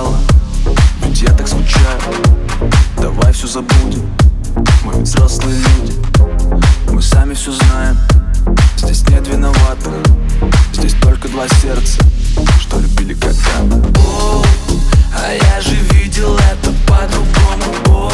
сначала 0.00 0.16
Ведь 1.02 1.22
я 1.22 1.30
так 1.30 1.46
скучаю 1.46 2.00
Давай 2.96 3.32
все 3.32 3.46
забудем 3.46 4.08
Мы 4.84 4.94
ведь 4.94 5.02
взрослые 5.08 5.56
люди. 5.58 5.94
Мы 6.90 7.02
сами 7.02 7.34
все 7.34 7.52
знаем 7.52 7.96
Здесь 8.76 9.06
нет 9.08 9.26
виноватых 9.28 9.92
Здесь 10.72 10.94
только 11.00 11.28
два 11.28 11.46
сердца 11.48 12.02
Что 12.60 12.78
любили 12.78 13.14
когда-то. 13.14 13.82
А 15.14 15.32
я 15.32 15.60
же 15.60 15.74
видел 15.92 16.36
это 16.36 16.72
по-другому 16.86 18.09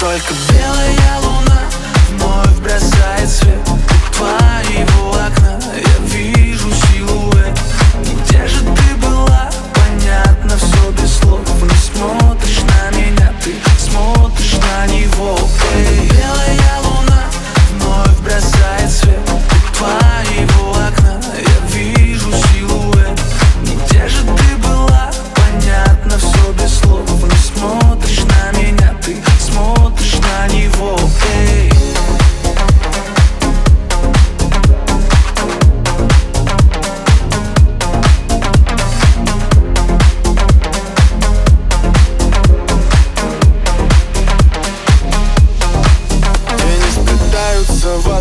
Только 0.00 0.32
белая 0.52 1.18
луна 1.22 1.60
вновь 2.10 2.58
бросает 2.60 3.28
свет 3.28 3.58
Твоего 4.12 5.07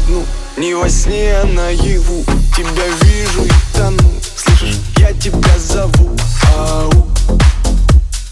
одну 0.08 0.25
Не 0.58 0.73
во 0.73 0.89
сне, 0.89 1.33
а 1.41 1.45
наяву. 1.45 2.23
Тебя 2.55 2.88
вижу 3.02 3.45
и 3.45 3.52
тону. 3.73 4.11
Слышишь, 4.36 4.77
я 4.97 5.13
тебя 5.13 5.58
зову. 5.59 6.16
Ау. 6.58 7.08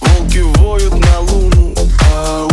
Волки 0.01 0.39
воют 0.57 0.93
на 0.93 1.19
луну. 1.19 1.75
Ау. 2.15 2.49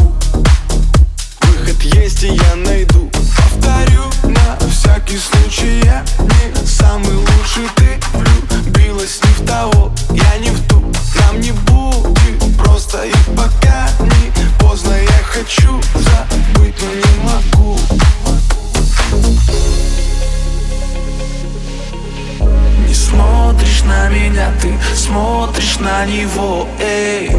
Выход 1.43 1.83
есть 1.83 2.23
и 2.25 2.29
я 2.29 2.57
найду. 2.57 3.11
Повторю 3.37 4.05
на 4.25 4.59
всякий 4.69 5.19
случай 5.19 5.81
Я 5.85 6.05
не 6.19 6.67
самый 6.67 7.15
лучший. 7.15 7.69
Ты 7.77 7.99
влюбилась 8.13 9.21
не 9.25 9.45
в 9.45 9.47
того 9.47 9.82
ты 24.61 24.75
смотришь 24.95 25.79
на 25.79 26.05
него, 26.05 26.69
эй. 26.81 27.31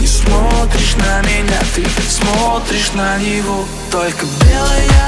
Не 0.00 0.06
смотришь 0.06 0.96
на 0.96 1.20
меня, 1.22 1.60
ты 1.74 1.84
смотришь 2.08 2.92
на 2.92 3.18
него 3.18 3.64
Только 3.90 4.26
белая 4.42 5.03